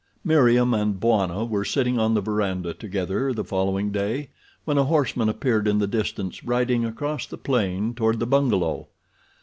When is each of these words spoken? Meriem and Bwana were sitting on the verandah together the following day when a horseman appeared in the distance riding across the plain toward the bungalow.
Meriem 0.23 0.73
and 0.73 0.99
Bwana 0.99 1.45
were 1.47 1.63
sitting 1.63 1.99
on 1.99 2.15
the 2.15 2.21
verandah 2.21 2.73
together 2.73 3.33
the 3.33 3.43
following 3.43 3.91
day 3.91 4.29
when 4.65 4.79
a 4.79 4.85
horseman 4.85 5.29
appeared 5.29 5.67
in 5.67 5.77
the 5.77 5.85
distance 5.85 6.43
riding 6.43 6.83
across 6.83 7.27
the 7.27 7.37
plain 7.37 7.93
toward 7.93 8.19
the 8.19 8.25
bungalow. 8.25 8.87